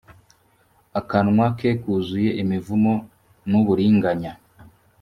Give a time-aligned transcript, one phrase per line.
[0.99, 2.93] akanwa ke kuzuye imivumo
[3.49, 4.33] n’uburinganya